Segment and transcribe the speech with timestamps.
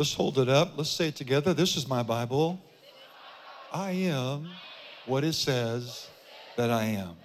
[0.00, 0.78] Let's hold it up.
[0.78, 1.52] Let's say it together.
[1.52, 2.58] This is my Bible.
[3.70, 4.48] I am
[5.04, 6.08] what it says
[6.56, 7.16] that I am.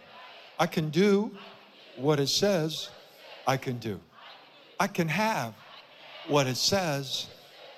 [0.60, 1.32] I can do
[1.96, 2.90] what it says
[3.48, 3.98] I can do.
[4.78, 5.54] I can have
[6.28, 7.28] what it says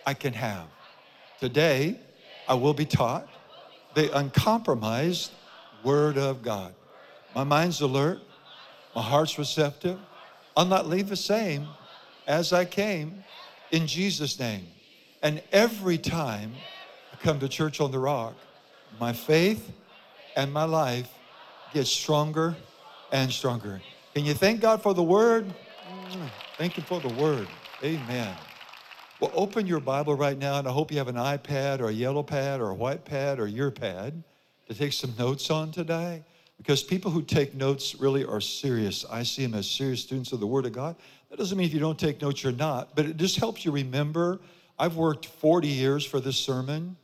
[0.04, 0.66] I can have.
[1.40, 2.00] Today,
[2.48, 3.28] I will be taught
[3.94, 5.30] the uncompromised
[5.84, 6.74] Word of God.
[7.36, 8.18] My mind's alert,
[8.96, 10.00] my heart's receptive.
[10.56, 11.68] I'll not leave the same
[12.26, 13.24] as I came
[13.70, 14.66] in Jesus' name.
[15.22, 16.54] And every time
[17.12, 18.36] I come to Church on the Rock,
[19.00, 19.72] my faith
[20.36, 21.10] and my life
[21.74, 22.56] gets stronger
[23.12, 23.82] and stronger.
[24.14, 25.54] Can you thank God for the word?
[26.58, 27.48] Thank you for the word.
[27.84, 28.36] Amen.
[29.20, 31.92] Well, open your Bible right now, and I hope you have an iPad or a
[31.92, 34.24] yellow pad or a white pad or your pad
[34.68, 36.24] to take some notes on today.
[36.58, 39.06] Because people who take notes really are serious.
[39.10, 40.96] I see them as serious students of the Word of God.
[41.30, 43.72] That doesn't mean if you don't take notes, you're not, but it just helps you
[43.72, 44.40] remember.
[44.80, 46.98] I've worked 40 years for this sermon.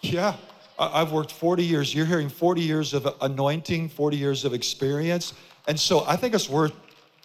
[0.00, 0.34] Yeah,
[0.78, 1.94] I've worked 40 years.
[1.94, 5.34] You're hearing 40 years of anointing, 40 years of experience.
[5.68, 6.72] And so I think it's worth,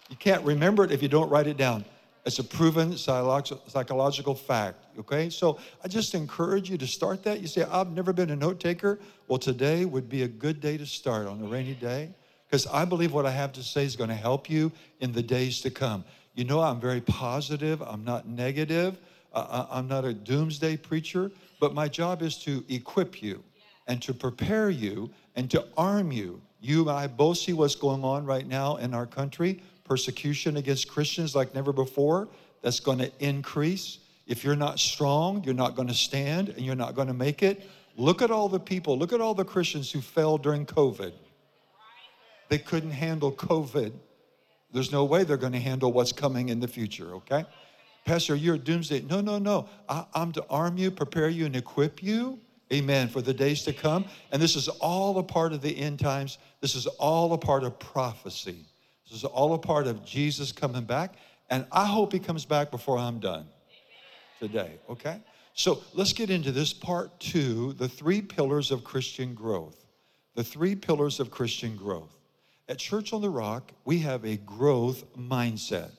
[0.08, 1.84] you can't remember it if you don't write it down.
[2.24, 5.30] It's a proven psychological fact, okay?
[5.30, 7.40] So I just encourage you to start that.
[7.40, 9.00] You say, I've never been a note taker.
[9.28, 12.10] Well, today would be a good day to start on a rainy day
[12.46, 15.22] because I believe what I have to say is going to help you in the
[15.22, 16.04] days to come.
[16.38, 18.96] You know, I'm very positive, I'm not negative,
[19.32, 23.42] uh, I'm not a doomsday preacher, but my job is to equip you
[23.88, 26.40] and to prepare you and to arm you.
[26.60, 30.88] You and I both see what's going on right now in our country persecution against
[30.88, 32.28] Christians like never before.
[32.62, 33.98] That's going to increase.
[34.28, 37.42] If you're not strong, you're not going to stand and you're not going to make
[37.42, 37.68] it.
[37.96, 41.14] Look at all the people, look at all the Christians who fell during COVID.
[42.48, 43.92] They couldn't handle COVID.
[44.72, 47.44] There's no way they're going to handle what's coming in the future, okay?
[48.04, 49.02] Pastor, you're a doomsday.
[49.02, 49.68] No, no, no.
[49.88, 52.38] I, am to arm you, prepare you, and equip you
[52.72, 53.08] Amen.
[53.08, 54.04] For the days to come.
[54.30, 56.38] And this is all a part of the end times.
[56.60, 58.66] This is all a part of prophecy.
[59.06, 61.14] This is all a part of Jesus coming back.
[61.50, 63.46] And I hope he comes back before I'm done
[64.38, 64.78] today.
[64.90, 65.18] Okay?
[65.54, 69.86] So let's get into this part two the three pillars of Christian growth.
[70.34, 72.17] The three pillars of Christian growth.
[72.68, 75.90] At Church on the Rock, we have a growth mindset.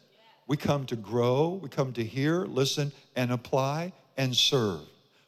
[0.46, 4.82] We come to grow, we come to hear, listen, and apply and serve.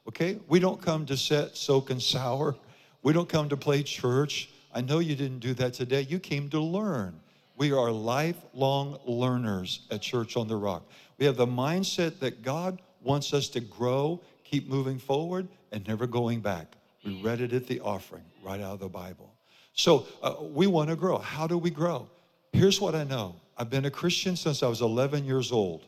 [0.07, 0.39] Okay?
[0.47, 2.55] We don't come to set, soak, and sour.
[3.01, 4.49] We don't come to play church.
[4.71, 6.01] I know you didn't do that today.
[6.01, 7.19] You came to learn.
[7.57, 10.83] We are lifelong learners at Church on the Rock.
[11.17, 16.05] We have the mindset that God wants us to grow, keep moving forward, and never
[16.05, 16.75] going back.
[17.03, 19.30] We read it at the offering, right out of the Bible.
[19.73, 21.17] So uh, we want to grow.
[21.17, 22.09] How do we grow?
[22.53, 25.85] Here's what I know I've been a Christian since I was 11 years old.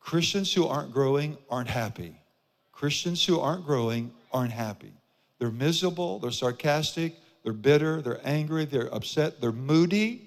[0.00, 2.20] Christians who aren't growing aren't happy.
[2.72, 4.92] Christians who aren't growing aren't happy.
[5.38, 10.22] They're miserable, they're sarcastic, they're bitter, they're angry, they're upset, they're moody.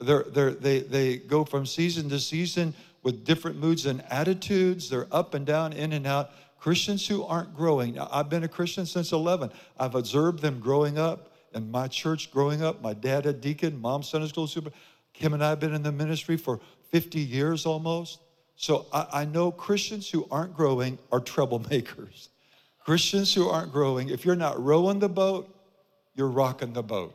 [0.00, 4.88] They're, they're, they, they go from season to season with different moods and attitudes.
[4.88, 6.30] They're up and down, in and out.
[6.58, 7.94] Christians who aren't growing.
[7.94, 9.50] Now, I've been a Christian since 11.
[9.78, 12.80] I've observed them growing up in my church growing up.
[12.80, 14.70] My dad a deacon, mom Sunday school super.
[15.12, 16.60] Kim and I have been in the ministry for
[16.90, 18.20] 50 years almost.
[18.56, 22.28] So I, I know Christians who aren't growing are troublemakers.
[22.84, 25.54] Christians who aren't growing, if you're not rowing the boat,
[26.14, 27.14] you're rocking the boat.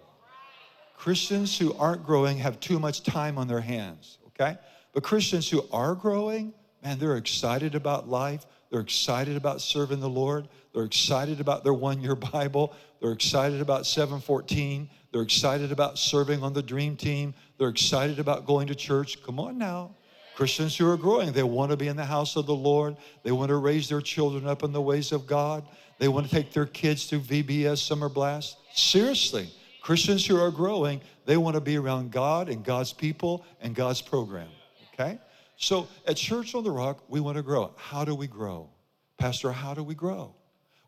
[0.96, 4.58] Christians who aren't growing have too much time on their hands, okay?
[4.94, 6.54] But Christians who are growing,
[6.84, 8.46] man, they're excited about life.
[8.74, 10.48] They're excited about serving the Lord.
[10.74, 12.74] They're excited about their one year Bible.
[13.00, 14.90] They're excited about 714.
[15.12, 17.36] They're excited about serving on the dream team.
[17.60, 19.22] They're excited about going to church.
[19.24, 19.92] Come on now.
[20.34, 22.98] Christians who are growing, they want to be in the house of the Lord.
[23.22, 25.68] They want to raise their children up in the ways of God.
[26.00, 28.58] They want to take their kids through VBS Summer Blast.
[28.74, 29.52] Seriously,
[29.84, 34.02] Christians who are growing, they want to be around God and God's people and God's
[34.02, 34.50] program.
[34.96, 35.20] Okay?
[35.64, 37.72] So at Church on the Rock, we want to grow.
[37.78, 38.70] How do we grow?
[39.18, 40.36] Pastor, how do we grow?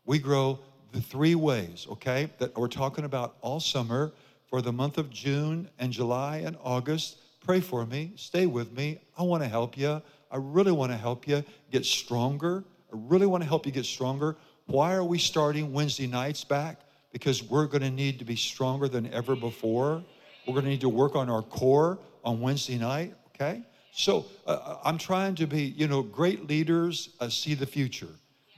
[0.04, 0.58] We grow
[0.92, 4.12] the three ways, okay, that we're talking about all summer
[4.50, 8.10] for the month of June and July and August Pray for me.
[8.16, 8.98] Stay with me.
[9.16, 10.02] I want to help you.
[10.32, 12.64] I really want to help you get stronger.
[12.92, 14.36] I really want to help you get stronger.
[14.66, 16.80] Why are we starting Wednesday nights back?
[17.12, 20.02] Because we're going to need to be stronger than ever before.
[20.44, 23.62] We're going to need to work on our core on Wednesday night, okay?
[23.98, 28.10] So uh, uh, I'm trying to be, you know, great leaders uh, see the future.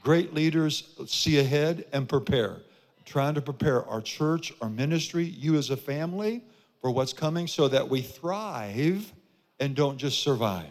[0.02, 2.54] Great leaders see ahead and prepare.
[2.54, 6.42] I'm trying to prepare our church, our ministry, you as a family
[6.80, 9.12] for what's coming so that we thrive
[9.60, 10.66] and don't just survive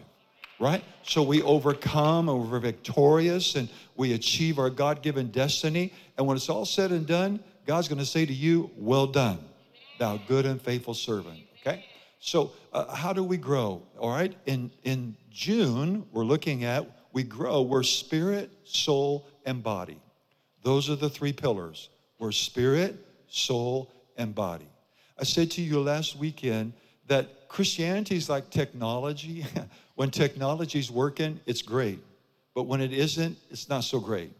[0.60, 0.82] right?
[1.04, 5.92] So we overcome and we're victorious and we achieve our God given destiny.
[6.16, 9.38] And when it's all said and done, God's going to say to you, Well done,
[10.00, 11.38] thou good and faithful servant.
[11.60, 11.84] Okay?
[12.20, 13.82] So, uh, how do we grow?
[13.98, 14.34] All right?
[14.46, 19.98] In, in June, we're looking at we grow, we're spirit, soul, and body.
[20.62, 21.88] Those are the three pillars.
[22.18, 22.96] We're spirit,
[23.28, 24.68] soul, and body.
[25.18, 26.74] I said to you last weekend
[27.06, 29.46] that Christianity is like technology.
[29.94, 31.98] when technology's working, it's great.
[32.54, 34.32] But when it isn't, it's not so great.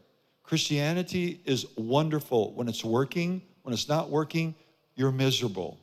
[0.43, 3.43] Christianity is wonderful when it's working.
[3.63, 4.55] When it's not working,
[4.95, 5.79] you're miserable.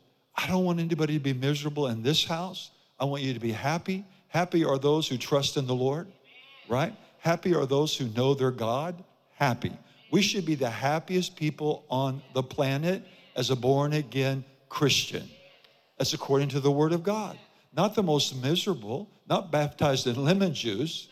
[0.45, 2.69] I don't want anybody to be miserable in this house.
[2.99, 4.05] I want you to be happy.
[4.27, 6.07] Happy are those who trust in the Lord,
[6.69, 6.95] right?
[7.17, 9.03] Happy are those who know their God.
[9.33, 9.75] Happy.
[10.11, 13.03] We should be the happiest people on the planet
[13.35, 15.27] as a born again Christian.
[15.97, 17.39] That's according to the Word of God.
[17.75, 21.07] Not the most miserable, not baptized in lemon juice,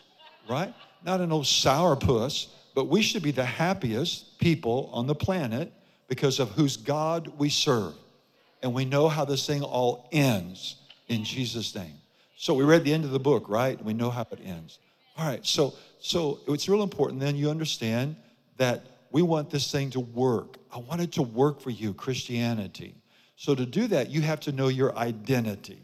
[0.48, 0.72] right?
[1.04, 5.72] Not an old sourpuss, but we should be the happiest people on the planet
[6.06, 7.94] because of whose God we serve.
[8.64, 10.76] And we know how this thing all ends
[11.08, 11.94] in Jesus' name.
[12.36, 13.82] So we read the end of the book, right?
[13.84, 14.78] We know how it ends.
[15.16, 18.16] All right, so so it's real important then you understand
[18.56, 20.56] that we want this thing to work.
[20.74, 22.94] I want it to work for you, Christianity.
[23.36, 25.82] So, to do that, you have to know your identity.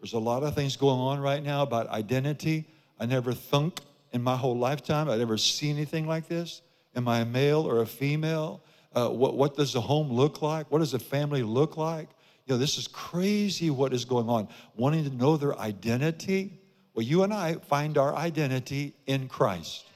[0.00, 2.66] There's a lot of things going on right now about identity.
[2.98, 3.80] I never thunk
[4.12, 6.62] in my whole lifetime I'd ever see anything like this.
[6.94, 8.62] Am I a male or a female?
[8.94, 10.70] Uh, what, what does the home look like?
[10.70, 12.08] What does a family look like?
[12.46, 14.48] You know, this is crazy what is going on.
[14.76, 16.60] Wanting to know their identity.
[16.94, 19.86] Well, you and I find our identity in Christ.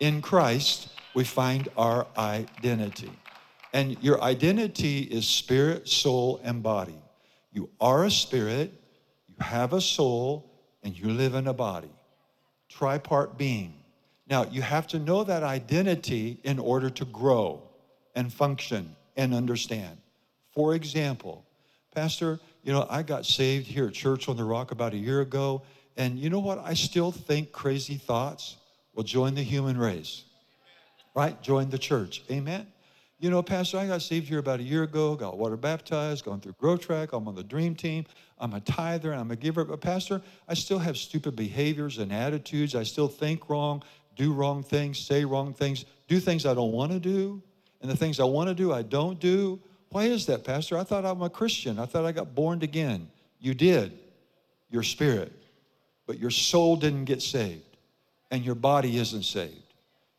[0.00, 3.10] In Christ, we find our identity.
[3.72, 6.98] And your identity is spirit, soul, and body.
[7.52, 8.72] You are a spirit,
[9.28, 10.50] you have a soul,
[10.82, 11.90] and you live in a body.
[12.70, 13.74] Tripart being.
[14.28, 17.62] Now, you have to know that identity in order to grow
[18.14, 19.98] and function and understand.
[20.54, 21.44] For example,
[21.94, 25.20] Pastor, you know, I got saved here at Church on the Rock about a year
[25.20, 25.62] ago,
[25.96, 26.58] and you know what?
[26.58, 28.56] I still think crazy thoughts.
[28.94, 30.24] Well, join the human race,
[31.14, 31.40] right?
[31.42, 32.22] Join the church.
[32.30, 32.66] Amen.
[33.18, 36.40] You know, Pastor, I got saved here about a year ago, got water baptized, going
[36.40, 37.12] through Grow Track.
[37.12, 38.04] I'm on the dream team.
[38.38, 39.64] I'm a tither I'm a giver.
[39.64, 42.74] But, Pastor, I still have stupid behaviors and attitudes.
[42.74, 43.84] I still think wrong,
[44.16, 47.40] do wrong things, say wrong things, do things I don't want to do.
[47.82, 49.60] And the things I want to do, I don't do.
[49.90, 50.78] Why is that, Pastor?
[50.78, 51.78] I thought I'm a Christian.
[51.78, 53.08] I thought I got born again.
[53.40, 53.98] You did,
[54.70, 55.32] your spirit.
[56.06, 57.76] But your soul didn't get saved,
[58.30, 59.62] and your body isn't saved.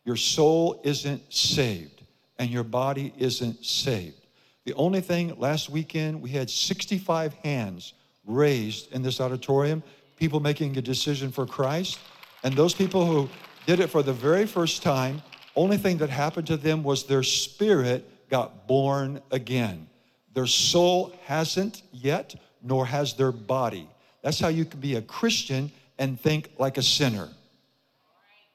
[0.06, 2.04] Your soul isn't saved
[2.38, 4.18] and your body isn't saved.
[4.66, 7.94] The only thing last weekend, we had 65 hands
[8.26, 9.84] raised in this auditorium,
[10.18, 12.00] people making a decision for Christ.
[12.44, 13.30] And those people who
[13.66, 15.22] did it for the very first time,
[15.56, 19.88] only thing that happened to them was their spirit got born again.
[20.34, 23.88] Their soul hasn't yet, nor has their body.
[24.24, 27.30] That's how you can be a Christian and think like a sinner.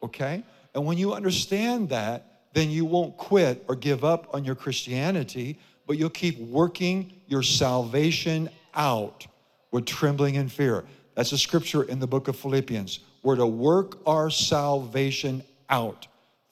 [0.03, 0.43] Okay?
[0.75, 5.59] And when you understand that, then you won't quit or give up on your Christianity,
[5.87, 9.27] but you'll keep working your salvation out
[9.71, 10.85] with trembling and fear.
[11.15, 13.01] That's a scripture in the book of Philippians.
[13.23, 16.09] We're to work our salvation out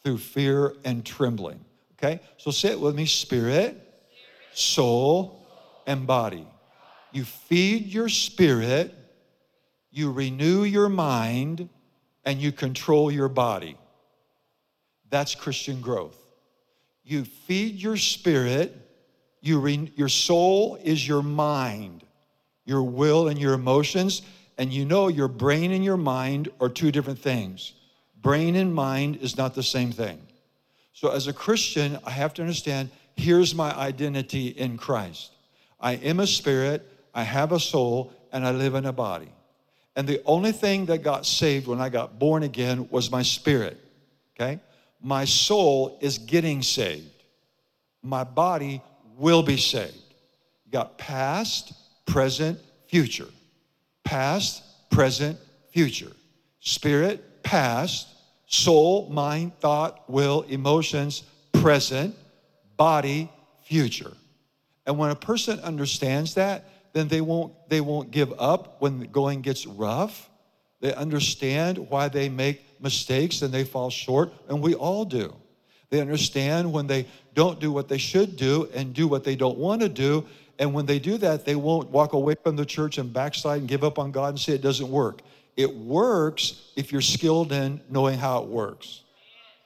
[0.06, 1.58] through fear and trembling.
[1.94, 2.20] Okay?
[2.36, 3.76] So say it with me spirit,
[4.54, 5.44] soul,
[5.84, 6.46] and body.
[7.10, 8.94] You feed your spirit,
[9.90, 11.68] you renew your mind,
[12.25, 13.76] and you control your body.
[15.10, 16.16] That's Christian growth.
[17.02, 18.76] You feed your spirit,
[19.40, 22.04] you re, your soul is your mind,
[22.64, 24.22] your will and your emotions,
[24.56, 27.72] and you know your brain and your mind are two different things.
[28.26, 30.18] Brain and mind is not the same thing.
[30.92, 35.30] So, as a Christian, I have to understand here's my identity in Christ.
[35.80, 39.30] I am a spirit, I have a soul, and I live in a body.
[39.95, 43.78] And the only thing that got saved when I got born again was my spirit.
[44.35, 44.59] Okay?
[45.06, 47.23] my soul is getting saved.
[48.02, 48.83] My body
[49.16, 50.14] will be saved.
[50.64, 51.73] You got past,
[52.06, 53.28] present, future.
[54.02, 55.38] Past, present,
[55.71, 56.11] future.
[56.59, 58.09] Spirit, past,
[58.46, 62.14] soul, mind, thought, will, emotions, present,
[62.76, 63.30] body,
[63.62, 64.12] future.
[64.86, 69.06] And when a person understands that, then they won't, they won't give up when the
[69.06, 70.30] going gets rough.
[70.80, 75.34] They understand why they make mistakes and they fall short, and we all do.
[75.90, 79.58] They understand when they don't do what they should do and do what they don't
[79.58, 80.26] want to do.
[80.58, 83.68] And when they do that, they won't walk away from the church and backslide and
[83.68, 85.22] give up on God and say it doesn't work.
[85.56, 89.02] It works if you're skilled in knowing how it works.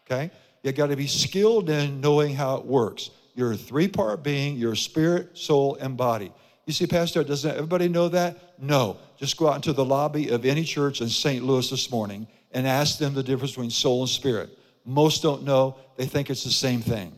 [0.06, 0.30] Okay?
[0.62, 3.10] You got to be skilled in knowing how it works.
[3.34, 6.32] You're a three part being, you're spirit, soul, and body.
[6.66, 8.60] You see, Pastor, doesn't everybody know that?
[8.60, 8.98] No.
[9.16, 11.44] Just go out into the lobby of any church in St.
[11.44, 14.50] Louis this morning and ask them the difference between soul and spirit.
[14.84, 17.12] Most don't know, they think it's the same thing.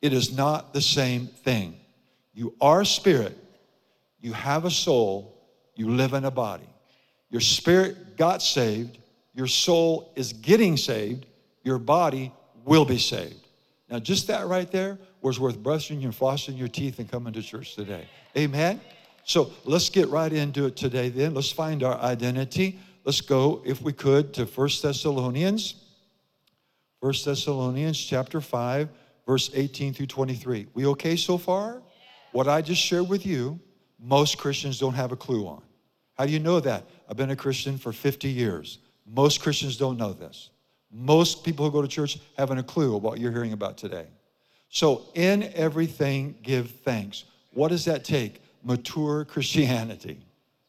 [0.00, 1.78] It is not the same thing.
[2.34, 3.36] You are spirit,
[4.20, 5.36] you have a soul,
[5.74, 6.68] you live in a body.
[7.32, 8.98] Your spirit got saved,
[9.34, 11.24] your soul is getting saved,
[11.64, 12.30] your body
[12.66, 13.48] will be saved.
[13.88, 17.42] Now, just that right there was worth brushing your flossing your teeth and coming to
[17.42, 18.06] church today.
[18.36, 18.80] Amen?
[19.24, 21.32] So let's get right into it today then.
[21.32, 22.78] Let's find our identity.
[23.04, 25.76] Let's go, if we could, to First Thessalonians.
[27.00, 28.90] First Thessalonians chapter 5,
[29.26, 30.66] verse 18 through 23.
[30.74, 31.82] We okay so far?
[32.32, 33.58] What I just shared with you,
[33.98, 35.62] most Christians don't have a clue on.
[36.14, 36.84] How do you know that?
[37.08, 38.78] I've been a Christian for 50 years.
[39.06, 40.50] Most Christians don't know this.
[40.90, 44.06] Most people who go to church haven't a clue of what you're hearing about today.
[44.68, 47.24] So, in everything, give thanks.
[47.52, 48.40] What does that take?
[48.62, 50.20] Mature Christianity,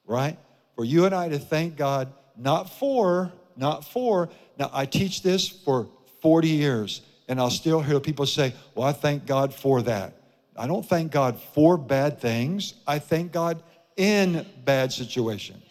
[0.05, 0.37] right?
[0.75, 4.29] For you and I to thank God, not for, not for.
[4.57, 5.87] Now, I teach this for
[6.21, 10.13] 40 years, and I'll still hear people say, Well, I thank God for that.
[10.57, 13.61] I don't thank God for bad things, I thank God
[13.97, 15.63] in bad situations.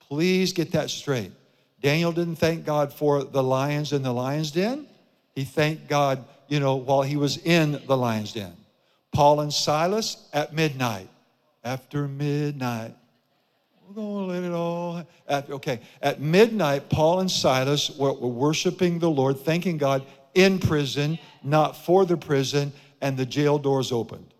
[0.00, 1.32] Please get that straight.
[1.80, 4.86] Daniel didn't thank God for the lions in the lion's den.
[5.34, 8.56] He thanked God, you know, while he was in the lion's den.
[9.12, 11.08] Paul and Silas at midnight.
[11.64, 12.94] After midnight,
[13.86, 15.04] we're going to let it all.
[15.28, 21.18] Okay, at midnight, Paul and Silas were, were worshiping the Lord, thanking God in prison,
[21.42, 24.32] not for the prison, and the jail doors opened.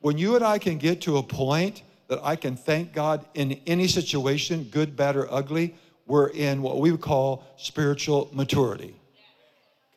[0.00, 1.82] When you and I can get to a point
[2.14, 5.74] that I can thank God in any situation, good, bad, or ugly,
[6.06, 8.94] we're in what we would call spiritual maturity.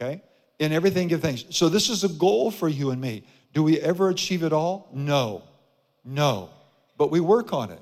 [0.02, 0.24] Okay?
[0.58, 1.46] In everything, give thanks.
[1.52, 3.24] So, this is a goal for you and me.
[3.54, 4.90] Do we ever achieve it all?
[4.92, 5.44] No.
[6.04, 6.50] No.
[6.98, 7.82] But we work on it.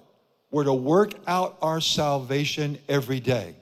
[0.52, 3.56] We're to work out our salvation every day.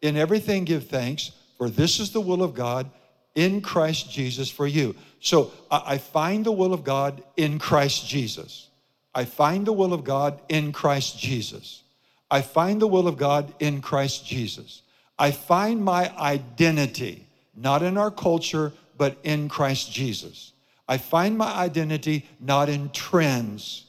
[0.00, 2.90] In everything, give thanks, for this is the will of God
[3.34, 4.94] in Christ Jesus for you.
[5.20, 8.68] So I find the will of God in Christ Jesus.
[9.14, 11.82] I find the will of God in Christ Jesus.
[12.30, 14.82] I find the will of God in Christ Jesus.
[15.18, 20.52] I find my identity, not in our culture, but in Christ Jesus.
[20.88, 23.86] I find my identity not in trends,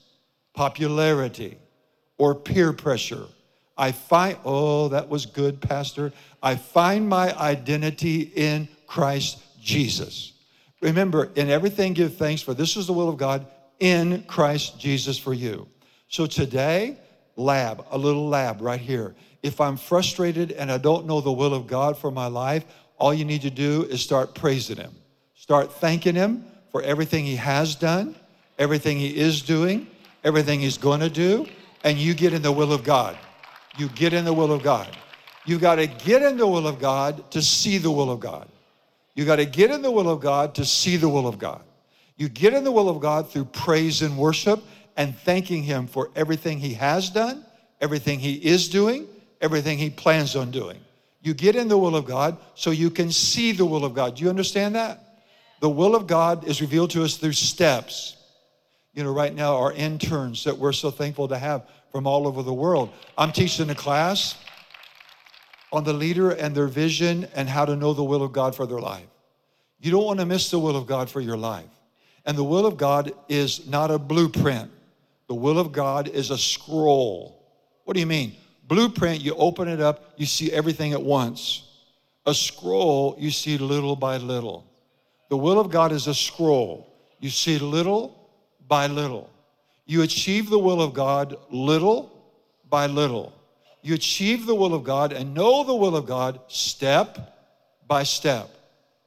[0.53, 1.57] popularity,
[2.17, 3.25] or peer pressure.
[3.77, 6.13] I find, oh, that was good, Pastor.
[6.41, 10.33] I find my identity in Christ Jesus.
[10.81, 13.45] Remember, in everything give thanks, for this is the will of God
[13.79, 15.67] in Christ Jesus for you.
[16.07, 16.97] So today,
[17.35, 19.15] lab, a little lab right here.
[19.43, 22.65] If I'm frustrated and I don't know the will of God for my life,
[22.97, 24.93] all you need to do is start praising Him.
[25.35, 28.15] Start thanking Him for everything He has done,
[28.57, 29.87] everything He is doing,
[30.23, 31.45] everything He's going to do,
[31.83, 33.17] and you get in the will of God.
[33.77, 34.87] You get in the will of God.
[35.45, 38.47] You got to get in the will of God to see the will of God.
[39.13, 41.63] You got to get in the will of God to see the will of God.
[42.17, 44.63] You get in the will of God through praise and worship
[44.95, 47.45] and thanking Him for everything He has done,
[47.81, 49.07] everything He is doing,
[49.41, 50.79] everything He plans on doing.
[51.21, 54.15] You get in the will of God so you can see the will of God.
[54.15, 55.01] Do you understand that?
[55.59, 58.15] The will of God is revealed to us through steps.
[58.93, 62.43] You know, right now, our interns that we're so thankful to have from all over
[62.43, 62.91] the world.
[63.17, 64.35] I'm teaching a class
[65.71, 68.65] on the leader and their vision and how to know the will of God for
[68.65, 69.07] their life.
[69.79, 71.65] You don't want to miss the will of God for your life.
[72.25, 74.71] And the will of God is not a blueprint.
[75.27, 77.43] The will of God is a scroll.
[77.83, 78.35] What do you mean?
[78.67, 81.63] Blueprint, you open it up, you see everything at once.
[82.25, 84.65] A scroll, you see little by little.
[85.29, 86.91] The will of God is a scroll.
[87.19, 88.29] You see little
[88.67, 89.29] by little.
[89.85, 92.11] You achieve the will of God little
[92.69, 93.33] by little.
[93.83, 97.37] You achieve the will of God and know the will of God step
[97.87, 98.49] by step.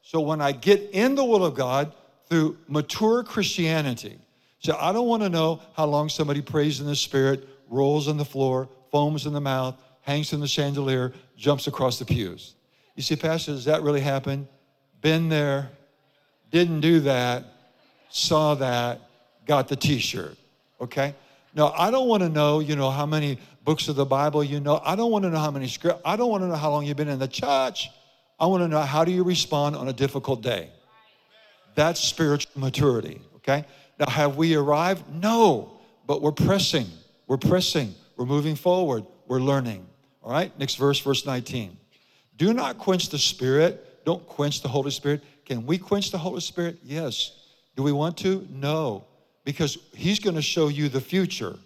[0.02, 1.92] So when I get in the will of God
[2.28, 4.18] through mature Christianity,
[4.61, 8.16] so I don't want to know how long somebody prays in the spirit, rolls on
[8.16, 12.54] the floor, foams in the mouth, hangs from the chandelier, jumps across the pews.
[12.97, 14.49] You see, Pastor, does that really happen?
[15.00, 15.70] Been there,
[16.50, 17.44] didn't do that,
[18.08, 19.00] saw that,
[19.47, 20.37] got the t shirt.
[20.80, 21.14] Okay?
[21.54, 24.61] Now, I don't want to know, you know, how many books of the Bible you
[24.61, 24.80] know.
[24.85, 26.00] I don't want to know how many script.
[26.04, 27.90] I don't want to know how long you've been in the church.
[28.40, 30.70] I want to know how do you respond on a difficult day.
[31.78, 33.64] That's spiritual maturity, okay?
[34.00, 35.04] Now, have we arrived?
[35.14, 36.87] No, but we're pressing.
[37.28, 37.94] We're pressing.
[38.16, 39.06] We're moving forward.
[39.28, 39.87] We're learning.
[40.20, 41.76] All right, next verse, verse 19.
[42.37, 44.04] Do not quench the Spirit.
[44.04, 45.23] Don't quench the Holy Spirit.
[45.44, 46.80] Can we quench the Holy Spirit?
[46.82, 47.47] Yes.
[47.76, 48.44] Do we want to?
[48.50, 49.04] No,
[49.44, 51.56] because He's going to show you the future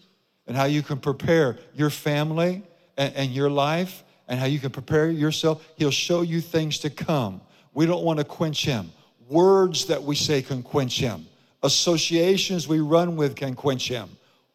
[0.47, 2.62] and how you can prepare your family
[2.99, 5.66] and, and your life and how you can prepare yourself.
[5.76, 7.40] He'll show you things to come.
[7.73, 8.92] We don't want to quench Him.
[9.32, 11.26] Words that we say can quench Him.
[11.62, 14.10] Associations we run with can quench Him.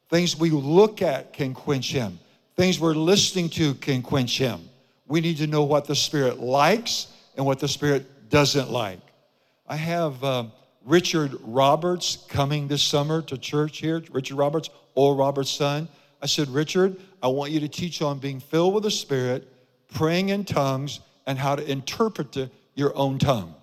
[0.09, 2.19] Things we look at can quench Him.
[2.55, 4.69] Things we're listening to can quench Him.
[5.07, 8.99] We need to know what the Spirit likes and what the Spirit doesn't like.
[9.67, 10.43] I have uh,
[10.85, 14.03] Richard Roberts coming this summer to church here.
[14.11, 15.89] Richard Roberts, Oral Roberts' son.
[16.21, 19.51] I said, Richard, I want you to teach on being filled with the Spirit,
[19.91, 22.37] praying in tongues, and how to interpret
[22.75, 23.55] your own tongue.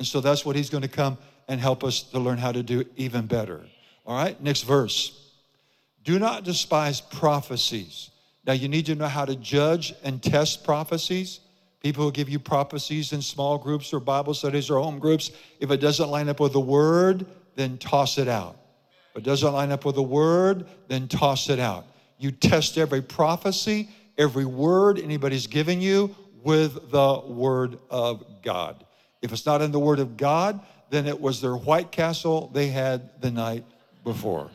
[0.00, 2.62] And so that's what he's going to come and help us to learn how to
[2.62, 3.60] do even better.
[4.06, 5.30] All right, next verse.
[6.04, 8.08] Do not despise prophecies.
[8.46, 11.40] Now, you need to know how to judge and test prophecies.
[11.80, 15.70] People who give you prophecies in small groups or Bible studies or home groups, if
[15.70, 18.56] it doesn't line up with the word, then toss it out.
[19.10, 21.84] If it doesn't line up with the word, then toss it out.
[22.16, 28.86] You test every prophecy, every word anybody's giving you with the word of God.
[29.22, 30.60] If it's not in the word of God,
[30.90, 33.64] then it was their White Castle they had the night
[34.04, 34.50] before.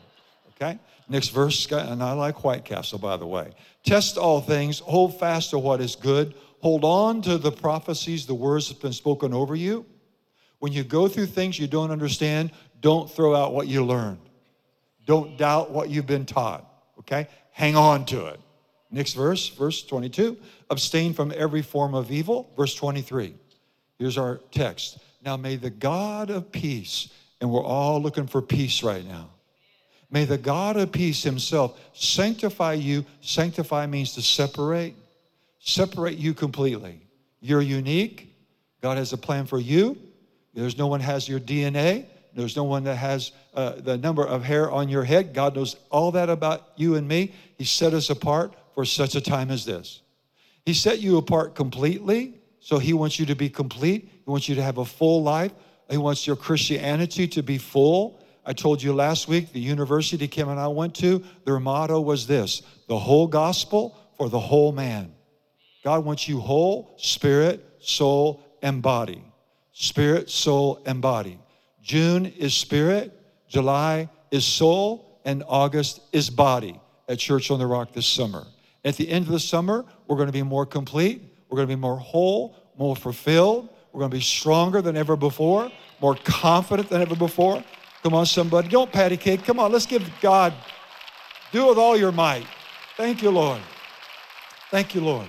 [0.50, 0.78] Okay?
[1.08, 3.52] Next verse, and I like White Castle, by the way.
[3.84, 8.34] Test all things, hold fast to what is good, hold on to the prophecies, the
[8.34, 9.86] words that have been spoken over you.
[10.58, 14.18] When you go through things you don't understand, don't throw out what you learned.
[15.04, 17.28] Don't doubt what you've been taught, okay?
[17.52, 18.40] Hang on to it.
[18.90, 20.36] Next verse, verse 22.
[20.70, 22.52] Abstain from every form of evil.
[22.56, 23.34] Verse 23.
[23.98, 24.98] Here's our text.
[25.24, 27.08] Now may the God of peace,
[27.40, 29.30] and we're all looking for peace right now.
[30.10, 33.04] May the God of peace himself sanctify you.
[33.20, 34.94] Sanctify means to separate,
[35.58, 37.00] separate you completely.
[37.40, 38.32] You're unique.
[38.80, 39.98] God has a plan for you.
[40.54, 42.06] There's no one has your DNA.
[42.34, 45.34] There's no one that has uh, the number of hair on your head.
[45.34, 47.32] God knows all that about you and me.
[47.56, 50.02] He set us apart for such a time as this.
[50.64, 52.34] He set you apart completely,
[52.66, 54.08] so He wants you to be complete.
[54.24, 55.52] He wants you to have a full life.
[55.88, 58.20] He wants your Christianity to be full.
[58.44, 62.26] I told you last week, the university Kim and I went to, their motto was
[62.26, 65.14] this the whole gospel for the whole man.
[65.84, 69.22] God wants you whole, spirit, soul, and body.
[69.70, 71.38] Spirit, soul, and body.
[71.82, 73.12] June is spirit,
[73.46, 78.44] July is soul, and August is body at Church on the Rock this summer.
[78.84, 81.74] At the end of the summer, we're going to be more complete, we're going to
[81.74, 86.88] be more whole, more fulfilled, we're going to be stronger than ever before, more confident
[86.90, 87.64] than ever before,
[88.06, 88.68] Come on, somebody.
[88.68, 89.44] Don't patty cake.
[89.44, 90.54] Come on, let's give God,
[91.50, 92.46] do it with all your might.
[92.96, 93.60] Thank you, Lord.
[94.70, 95.26] Thank you, Lord.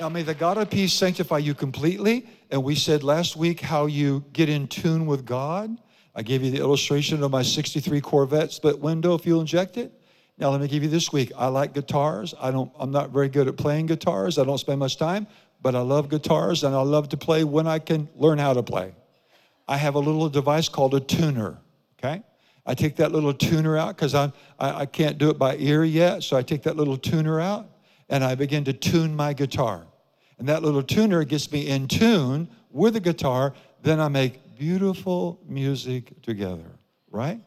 [0.00, 2.26] Now, may the God of peace sanctify you completely.
[2.50, 5.78] And we said last week how you get in tune with God.
[6.12, 9.92] I gave you the illustration of my 63 Corvette split window fuel injected.
[10.42, 11.30] Now let me give you this week.
[11.38, 12.34] I like guitars.
[12.40, 14.38] I don't I'm not very good at playing guitars.
[14.38, 15.28] I don't spend much time,
[15.62, 18.62] but I love guitars and I love to play when I can learn how to
[18.62, 18.92] play.
[19.68, 21.58] I have a little device called a tuner
[22.02, 22.22] okay?
[22.66, 26.24] I take that little tuner out because I, I can't do it by ear yet.
[26.24, 27.68] So I take that little tuner out
[28.08, 29.86] and I begin to tune my guitar.
[30.38, 33.54] And that little tuner gets me in tune with the guitar.
[33.82, 36.78] Then I make beautiful music together,
[37.10, 37.40] right?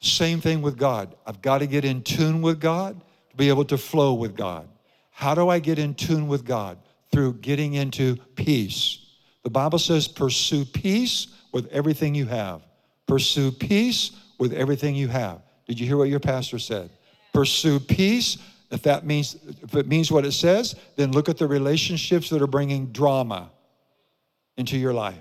[0.00, 1.14] Same thing with God.
[1.26, 4.68] I've got to get in tune with God to be able to flow with God.
[5.10, 6.78] How do I get in tune with God?
[7.12, 9.04] Through getting into peace.
[9.42, 12.62] The Bible says, pursue peace with everything you have.
[13.06, 15.42] Pursue peace with everything you have.
[15.66, 16.90] Did you hear what your pastor said?
[17.32, 18.38] Pursue peace.
[18.70, 22.40] If that means if it means what it says, then look at the relationships that
[22.40, 23.50] are bringing drama
[24.56, 25.18] into your life.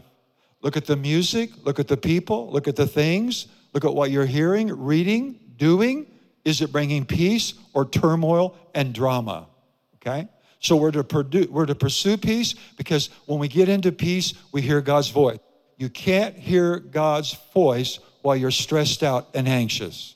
[0.61, 4.11] Look at the music, look at the people, look at the things, look at what
[4.11, 6.07] you're hearing, reading, doing.
[6.45, 9.47] Is it bringing peace or turmoil and drama?
[9.95, 10.27] Okay?
[10.59, 14.61] So we're to, produce, we're to pursue peace because when we get into peace, we
[14.61, 15.39] hear God's voice.
[15.77, 20.15] You can't hear God's voice while you're stressed out and anxious.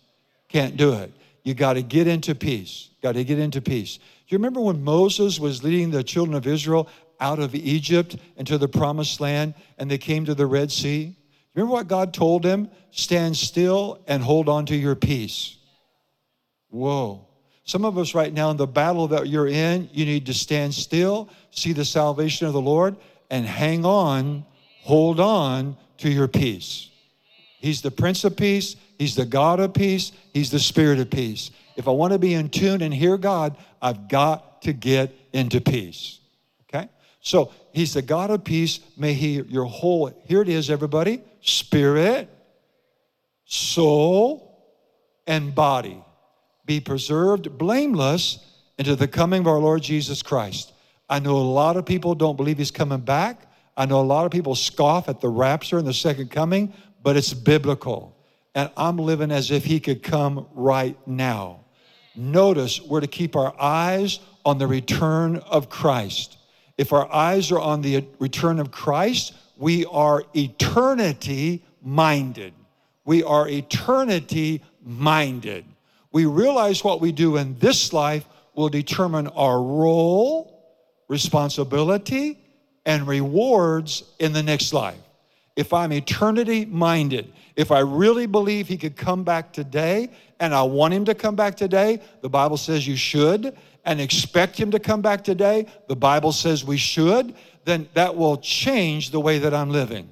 [0.50, 1.12] Can't do it.
[1.44, 2.90] You got to get into peace.
[3.02, 3.98] Got to get into peace.
[3.98, 6.90] Do you remember when Moses was leading the children of Israel
[7.20, 11.16] out of Egypt into the promised land and they came to the Red Sea?
[11.56, 12.70] Remember what God told him?
[12.92, 15.58] Stand still and hold on to your peace.
[16.70, 17.28] Whoa.
[17.66, 20.74] Some of us right now in the battle that you're in, you need to stand
[20.74, 22.98] still, see the salvation of the Lord,
[23.30, 24.46] and hang on,
[24.82, 26.90] hold on to your peace.
[27.60, 31.52] He's the Prince of Peace, He's the God of peace, He's the Spirit of peace.
[31.78, 35.62] If I want to be in tune and hear God, I've got to get into
[35.62, 36.20] peace.
[36.64, 36.90] Okay?
[37.22, 38.82] So He's the God of peace.
[38.98, 42.30] May He, your whole, here it is, everybody spirit,
[43.46, 44.50] soul,
[45.28, 46.04] and body
[46.66, 48.40] be preserved blameless
[48.78, 50.74] into the coming of our Lord Jesus Christ.
[51.10, 53.52] I know a lot of people don't believe he's coming back.
[53.76, 57.18] I know a lot of people scoff at the rapture and the second coming, but
[57.18, 58.18] it's biblical.
[58.56, 61.66] And I'm living as if he could come right now.
[62.16, 66.38] Notice we're to keep our eyes on the return of Christ.
[66.78, 72.54] If our eyes are on the return of Christ, we are eternity minded.
[73.06, 75.66] We are eternity minded.
[76.12, 80.64] We realize what we do in this life will determine our role,
[81.08, 82.40] responsibility,
[82.86, 85.00] and rewards in the next life.
[85.56, 90.64] If I'm eternity minded, if I really believe he could come back today and I
[90.64, 94.80] want him to come back today, the Bible says you should, and expect him to
[94.80, 99.54] come back today, the Bible says we should, then that will change the way that
[99.54, 100.10] I'm living.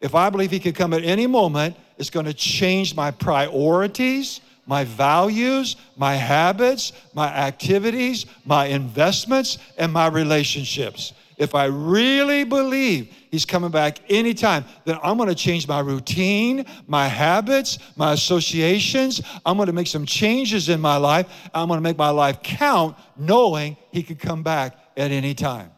[0.00, 4.40] If I believe he could come at any moment, it's going to change my priorities,
[4.66, 11.12] my values, my habits, my activities, my investments, and my relationships.
[11.38, 16.66] If I really believe he's coming back anytime, then I'm going to change my routine,
[16.88, 19.22] my habits, my associations.
[19.46, 21.28] I'm going to make some changes in my life.
[21.54, 25.70] I'm going to make my life count knowing he could come back at any time.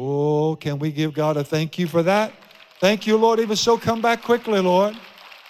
[0.00, 2.32] Oh, can we give God a thank you for that?
[2.78, 3.40] Thank you, Lord.
[3.40, 4.96] Even so, come back quickly, Lord.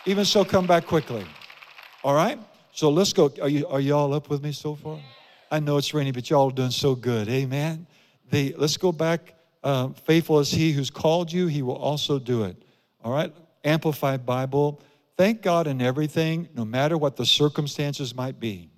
[0.07, 1.27] Even so, come back quickly.
[2.03, 2.39] All right?
[2.73, 3.31] So let's go.
[3.43, 4.99] Are you are y'all up with me so far?
[5.51, 7.29] I know it's raining, but y'all are doing so good.
[7.29, 7.87] Amen.
[8.31, 9.35] The, let's go back.
[9.63, 12.57] Uh, faithful is he who's called you, he will also do it.
[13.05, 13.35] All right?
[13.65, 14.81] Amplified Bible.
[15.19, 18.71] Thank God in everything, no matter what the circumstances might be.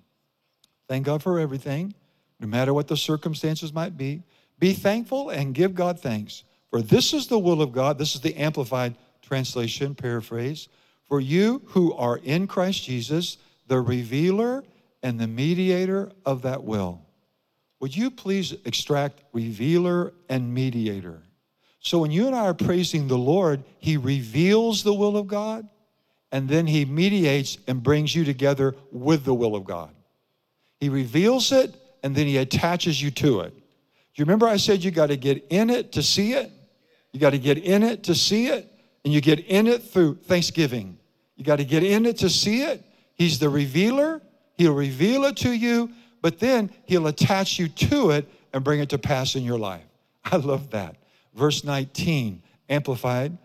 [0.89, 1.93] Thank God for everything,
[2.41, 4.23] no matter what the circumstances might be.
[4.61, 6.43] Be thankful and give God thanks.
[6.69, 7.97] For this is the will of God.
[7.97, 10.69] This is the Amplified translation, paraphrase.
[11.07, 14.63] For you who are in Christ Jesus, the revealer
[15.01, 17.01] and the mediator of that will.
[17.79, 21.23] Would you please extract revealer and mediator?
[21.79, 25.67] So when you and I are praising the Lord, He reveals the will of God,
[26.31, 29.89] and then He mediates and brings you together with the will of God.
[30.79, 33.55] He reveals it, and then He attaches you to it.
[34.13, 36.51] Do you remember I said you got to get in it to see it?
[37.11, 38.71] You got to get in it to see it,
[39.03, 40.97] and you get in it through thanksgiving.
[41.35, 42.83] You got to get in it to see it,
[43.15, 44.21] He's the revealer.
[44.55, 48.89] He'll reveal it to you, but then He'll attach you to it and bring it
[48.89, 49.85] to pass in your life.
[50.25, 50.97] I love that.
[51.33, 53.37] Verse 19, amplified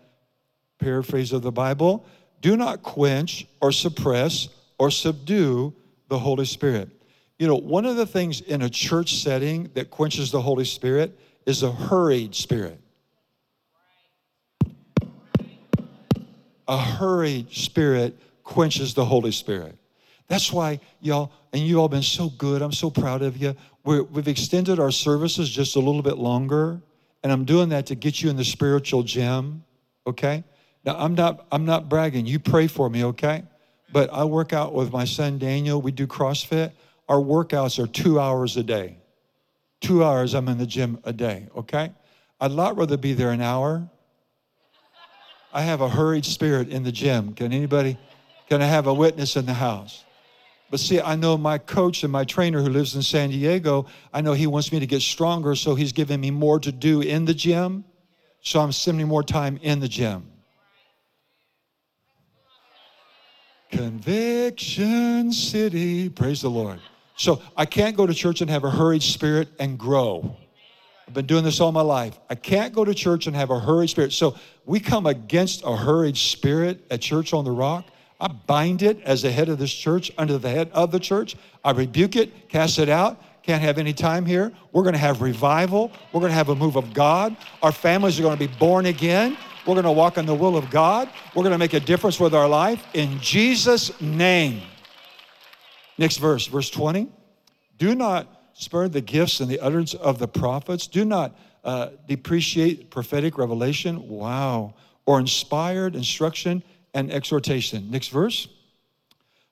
[0.79, 2.05] paraphrase of the Bible
[2.41, 5.73] do not quench or suppress or subdue
[6.07, 6.89] the Holy Spirit.
[7.39, 11.17] You know, one of the things in a church setting that quenches the Holy Spirit
[11.45, 12.79] is a hurried spirit.
[16.67, 19.77] A hurried spirit quenches the Holy Spirit.
[20.27, 22.61] That's why y'all, and you all been so good.
[22.61, 23.55] I'm so proud of you.
[23.83, 26.81] we have extended our services just a little bit longer,
[27.23, 29.63] and I'm doing that to get you in the spiritual gym.
[30.05, 30.43] Okay.
[30.85, 32.25] Now I'm not I'm not bragging.
[32.25, 33.43] You pray for me, okay?
[33.91, 35.81] But I work out with my son Daniel.
[35.81, 36.71] We do CrossFit.
[37.09, 38.97] Our workouts are two hours a day.
[39.79, 41.47] Two hours I'm in the gym a day.
[41.55, 41.91] Okay.
[42.39, 43.89] I'd a lot rather be there an hour.
[45.53, 47.33] I have a hurried spirit in the gym.
[47.33, 47.97] Can anybody?
[48.49, 50.03] Can I have a witness in the house?
[50.69, 54.19] But see, I know my coach and my trainer who lives in San Diego, I
[54.21, 57.23] know he wants me to get stronger, so he's giving me more to do in
[57.25, 57.85] the gym.
[58.41, 60.29] So I'm spending more time in the gym.
[63.71, 66.09] Conviction City.
[66.09, 66.79] Praise the Lord.
[67.17, 70.37] So I can't go to church and have a hurried spirit and grow.
[71.07, 72.17] I've been doing this all my life.
[72.29, 74.13] I can't go to church and have a hurried spirit.
[74.13, 77.85] So we come against a hurried spirit at Church on the Rock.
[78.19, 81.35] I bind it as the head of this church under the head of the church.
[81.63, 83.21] I rebuke it, cast it out.
[83.41, 84.51] Can't have any time here.
[84.73, 85.91] We're going to have revival.
[86.11, 87.37] We're going to have a move of God.
[87.63, 89.37] Our families are going to be born again.
[89.65, 91.09] We're going to walk in the will of God.
[91.33, 94.61] We're going to make a difference with our life in Jesus' name.
[95.97, 97.07] Next verse, verse 20.
[97.77, 100.87] Do not spurn the gifts and the utterance of the prophets.
[100.87, 104.07] Do not uh, depreciate prophetic revelation.
[104.07, 104.73] Wow
[105.07, 106.61] or inspired instruction
[106.93, 107.89] and exhortation.
[107.89, 108.47] Next verse.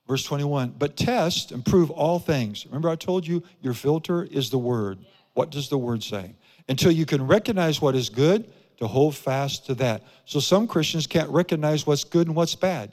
[0.07, 0.75] Verse 21.
[0.77, 2.67] But test and prove all things.
[2.67, 4.99] Remember, I told you your filter is the word.
[5.33, 6.35] What does the word say?
[6.69, 10.03] Until you can recognize what is good, to hold fast to that.
[10.25, 12.91] So some Christians can't recognize what's good and what's bad.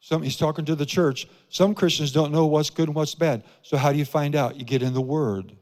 [0.00, 1.28] Some, he's talking to the church.
[1.50, 3.44] Some Christians don't know what's good and what's bad.
[3.62, 4.56] So how do you find out?
[4.56, 5.56] You get in the Word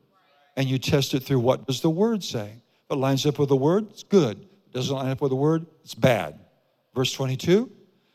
[0.56, 2.52] and you test it through what does the Word say?
[2.84, 4.38] If it lines up with the Word, it's good.
[4.38, 6.38] It doesn't line up with the Word, it's bad.
[6.94, 7.70] Verse 22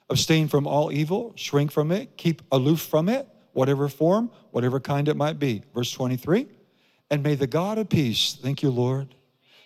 [0.10, 5.08] abstain from all evil, shrink from it, keep aloof from it, whatever form, whatever kind
[5.08, 5.64] it might be.
[5.74, 6.48] Verse 23
[7.14, 9.14] and may the God of peace, thank you, Lord,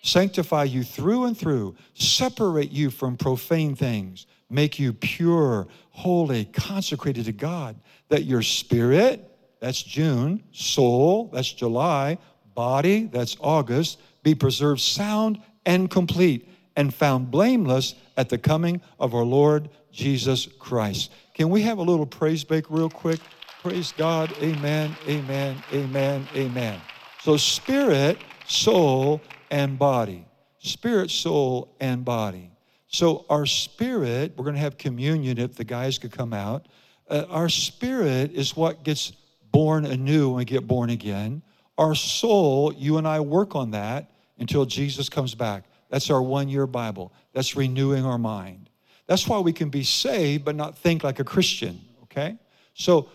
[0.08, 7.26] sanctify you through and through, separate you from profane things make you pure, holy, consecrated
[7.26, 7.76] to God,
[8.10, 12.18] that your spirit, that's June, soul, that's July,
[12.54, 19.14] body, that's August, be preserved sound and complete and found blameless at the coming of
[19.14, 21.12] our Lord Jesus Christ.
[21.34, 23.20] Can we have a little praise break real quick?
[23.62, 24.32] Praise God.
[24.42, 26.80] Amen, amen, amen, amen.
[27.22, 28.18] So, spirit,
[28.48, 30.26] soul, and body.
[30.60, 32.52] Spirit, soul, and body.
[32.88, 36.68] So, our spirit, we're going to have communion if the guys could come out.
[37.10, 39.12] Uh, our spirit is what gets
[39.52, 41.42] born anew when we get born again.
[41.78, 45.66] Our soul, you and I work on that until Jesus comes back.
[45.90, 47.14] That's our one year Bible.
[47.34, 48.70] That's renewing our mind.
[49.06, 52.38] That's why we can be saved but not think like a Christian, okay?
[52.74, 53.10] So,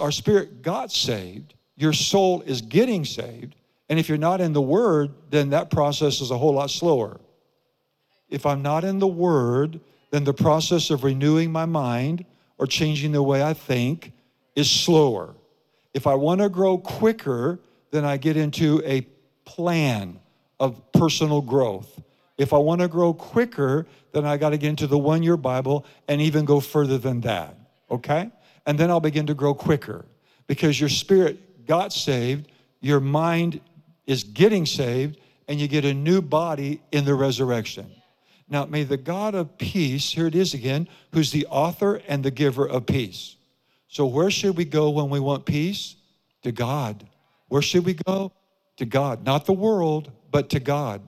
[0.00, 3.54] our spirit got saved, your soul is getting saved,
[3.88, 7.20] and if you're not in the Word, then that process is a whole lot slower
[8.28, 12.24] if I'm not in the Word, then the process of renewing my mind
[12.58, 14.12] or changing the way I think
[14.54, 15.34] is slower.
[15.94, 17.58] If I want to grow quicker,
[17.90, 19.06] then I get into a
[19.44, 20.18] plan
[20.58, 22.02] of personal growth.
[22.38, 25.36] If I want to grow quicker, then I got to get into the one year
[25.36, 27.56] Bible and even go further than that.
[27.90, 28.30] Okay?
[28.66, 30.04] And then I'll begin to grow quicker
[30.46, 33.60] because your spirit got saved, your mind
[34.06, 37.90] is getting saved, and you get a new body in the resurrection.
[38.48, 42.30] Now, may the God of peace, here it is again, who's the author and the
[42.30, 43.36] giver of peace.
[43.88, 45.96] So, where should we go when we want peace?
[46.42, 47.08] To God.
[47.48, 48.32] Where should we go?
[48.76, 49.24] To God.
[49.24, 51.00] Not the world, but to God.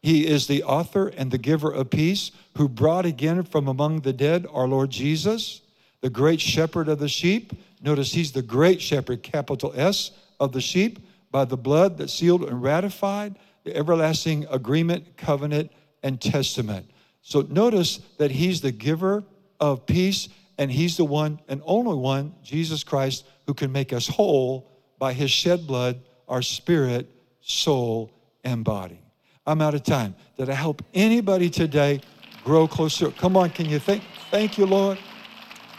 [0.00, 4.12] He is the author and the giver of peace, who brought again from among the
[4.12, 5.60] dead our Lord Jesus,
[6.00, 7.52] the great shepherd of the sheep.
[7.82, 11.00] Notice he's the great shepherd, capital S, of the sheep,
[11.36, 15.70] by the blood that sealed and ratified the everlasting agreement, covenant,
[16.02, 16.90] and Testament.
[17.20, 19.22] So notice that He's the giver
[19.60, 24.08] of peace, and He's the one and only one, Jesus Christ, who can make us
[24.08, 24.66] whole
[24.98, 27.06] by His shed blood, our spirit,
[27.42, 28.10] soul,
[28.42, 29.02] and body.
[29.46, 30.14] I'm out of time.
[30.38, 32.00] Did I help anybody today
[32.44, 33.10] grow closer?
[33.10, 34.02] Come on, can you thank?
[34.30, 34.96] Thank you, Lord.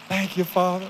[0.08, 0.88] Thank you, Father.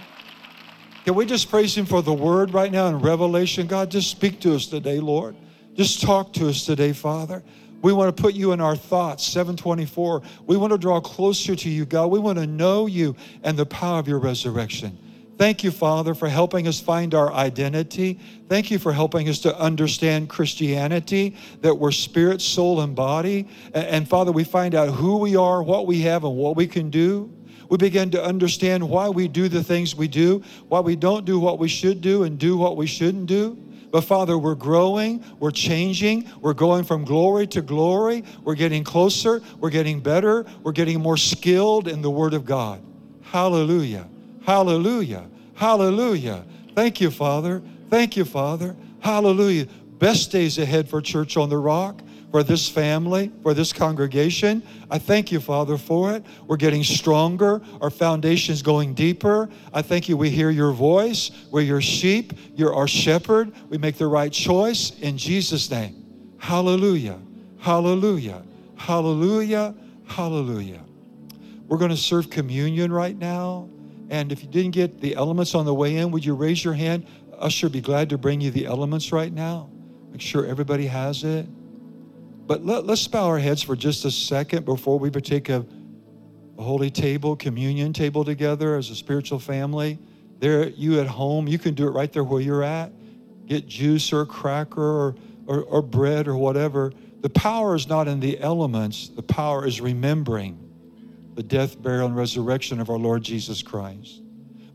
[1.08, 3.66] Can we just praise Him for the word right now in Revelation?
[3.66, 5.38] God, just speak to us today, Lord.
[5.74, 7.46] Just talk to us today, Father.
[7.82, 10.22] We want to put you in our thoughts, 724.
[10.46, 12.08] We want to draw closer to you, God.
[12.08, 14.98] We want to know you and the power of your resurrection.
[15.38, 18.20] Thank you, Father, for helping us find our identity.
[18.50, 23.48] Thank you for helping us to understand Christianity, that we're spirit, soul, and body.
[23.74, 26.90] And, Father, we find out who we are, what we have, and what we can
[26.90, 27.32] do.
[27.70, 31.40] We begin to understand why we do the things we do, why we don't do
[31.40, 33.58] what we should do, and do what we shouldn't do.
[33.92, 39.42] But Father, we're growing, we're changing, we're going from glory to glory, we're getting closer,
[39.60, 42.82] we're getting better, we're getting more skilled in the Word of God.
[43.24, 44.08] Hallelujah,
[44.46, 46.46] hallelujah, hallelujah.
[46.76, 47.62] Thank you, Father.
[47.90, 48.76] Thank you, Father.
[49.00, 49.68] Hallelujah.
[50.00, 54.62] Best days ahead for Church on the Rock for this family, for this congregation.
[54.92, 56.26] I thank you, Father, for it.
[56.46, 57.62] We're getting stronger.
[57.82, 59.50] Our foundation is going deeper.
[59.74, 60.18] I thank you.
[60.18, 61.32] We hear your voice.
[61.52, 62.34] We're your sheep.
[62.56, 63.54] You're our shepherd.
[63.70, 66.36] We make the right choice in Jesus' name.
[66.38, 67.20] Hallelujah.
[67.60, 68.44] Hallelujah.
[68.76, 69.74] Hallelujah.
[70.06, 70.84] Hallelujah.
[71.68, 73.70] We're going to serve communion right now.
[74.10, 76.74] And if you didn't get the elements on the way in, would you raise your
[76.74, 77.06] hand?
[77.38, 79.70] Usher, be glad to bring you the elements right now.
[80.12, 81.46] Make sure everybody has it.
[82.48, 85.68] But let, us bow our heads for just a second before we partake of
[86.58, 90.00] a holy table, communion table together as a spiritual family.
[90.40, 92.94] There, you at home, you can do it right there where you're at.
[93.46, 96.94] Get juice or cracker or, or, or bread or whatever.
[97.20, 100.64] The power is not in the elements, the power is remembering
[101.36, 104.22] the death, burial, and resurrection of our Lord Jesus Christ.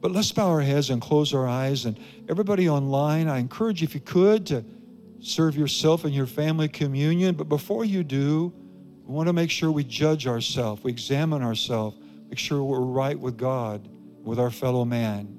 [0.01, 1.87] But let's bow our heads and close our eyes.
[1.87, 4.65] And everybody online, I encourage you, if you could, to
[5.23, 7.35] serve yourself and your family communion.
[7.35, 8.53] But before you do,
[9.07, 13.19] We want to make sure we judge ourselves, we examine ourselves, make sure we're right
[13.19, 13.89] with God,
[14.23, 15.39] with our fellow man.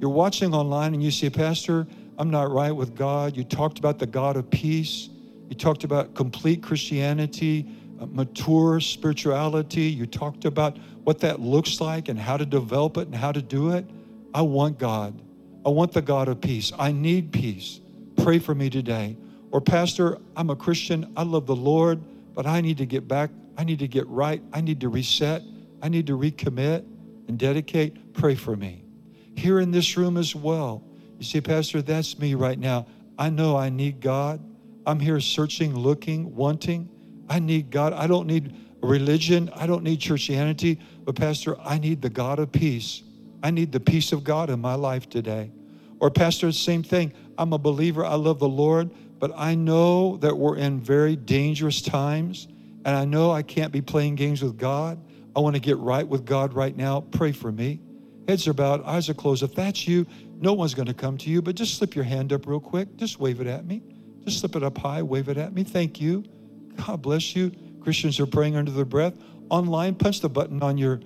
[0.00, 1.86] You're watching online and you say, Pastor,
[2.18, 3.36] I'm not right with God.
[3.36, 5.08] You talked about the God of peace.
[5.48, 7.66] You talked about complete Christianity,
[8.00, 9.82] uh, mature spirituality.
[9.84, 13.42] You talked about what that looks like and how to develop it and how to
[13.42, 13.86] do it.
[14.34, 15.20] I want God.
[15.64, 16.72] I want the God of peace.
[16.78, 17.80] I need peace.
[18.22, 19.16] Pray for me today.
[19.50, 21.12] Or, Pastor, I'm a Christian.
[21.16, 22.00] I love the Lord,
[22.34, 23.30] but I need to get back.
[23.56, 24.42] I need to get right.
[24.52, 25.42] I need to reset.
[25.82, 26.84] I need to recommit
[27.28, 28.12] and dedicate.
[28.12, 28.84] Pray for me.
[29.36, 30.82] Here in this room as well.
[31.18, 32.86] You see, Pastor, that's me right now.
[33.18, 34.40] I know I need God.
[34.86, 36.88] I'm here searching, looking, wanting.
[37.28, 37.92] I need God.
[37.92, 39.50] I don't need religion.
[39.54, 40.80] I don't need churchianity.
[41.04, 43.02] But, Pastor, I need the God of peace.
[43.42, 45.50] I need the peace of God in my life today.
[46.00, 47.12] Or, Pastor, same thing.
[47.38, 48.04] I'm a believer.
[48.04, 52.48] I love the Lord, but I know that we're in very dangerous times,
[52.84, 55.00] and I know I can't be playing games with God.
[55.36, 57.00] I want to get right with God right now.
[57.00, 57.80] Pray for me.
[58.26, 59.42] Heads are bowed, eyes are closed.
[59.42, 60.04] If that's you,
[60.40, 62.96] no one's going to come to you, but just slip your hand up real quick.
[62.96, 63.82] Just wave it at me.
[64.24, 65.62] Just slip it up high, wave it at me.
[65.64, 66.24] Thank you.
[66.86, 67.52] God bless you.
[67.80, 69.14] Christians are praying under their breath.
[69.48, 71.00] Online, punch the button on your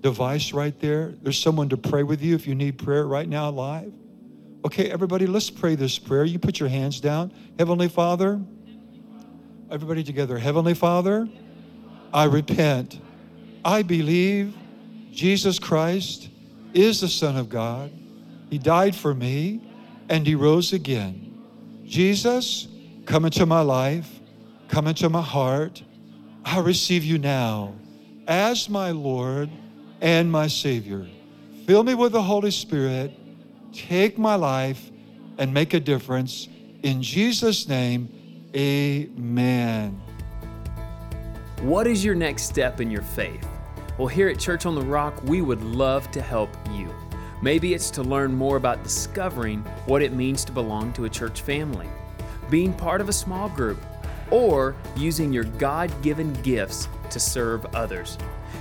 [0.00, 1.14] device right there.
[1.22, 3.92] There's someone to pray with you if you need prayer right now live.
[4.64, 6.24] Okay, everybody, let's pray this prayer.
[6.24, 7.32] You put your hands down.
[7.58, 8.40] Heavenly Father,
[9.70, 10.36] everybody together.
[10.36, 11.28] Heavenly Father,
[12.12, 13.00] I repent.
[13.64, 14.56] I believe
[15.12, 16.28] Jesus Christ
[16.74, 17.92] is the Son of God.
[18.50, 19.60] He died for me
[20.08, 21.38] and He rose again.
[21.84, 22.66] Jesus,
[23.06, 24.10] come into my life,
[24.68, 25.82] come into my heart.
[26.44, 27.74] I receive you now
[28.26, 29.50] as my Lord
[30.00, 31.06] and my Savior.
[31.66, 33.17] Fill me with the Holy Spirit.
[33.72, 34.90] Take my life
[35.38, 36.48] and make a difference.
[36.82, 38.08] In Jesus' name,
[38.54, 40.00] amen.
[41.60, 43.46] What is your next step in your faith?
[43.98, 46.94] Well, here at Church on the Rock, we would love to help you.
[47.42, 51.42] Maybe it's to learn more about discovering what it means to belong to a church
[51.42, 51.88] family,
[52.50, 53.78] being part of a small group,
[54.30, 58.18] or using your God given gifts to serve others.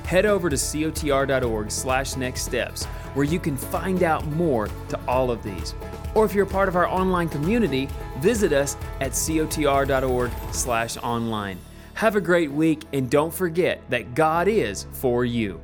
[0.07, 5.29] Head over to cotr.org slash next steps where you can find out more to all
[5.29, 5.75] of these.
[6.15, 7.89] Or if you're a part of our online community,
[8.19, 11.59] visit us at cotr.org slash online.
[11.95, 15.59] Have a great week and don't forget that God is for you.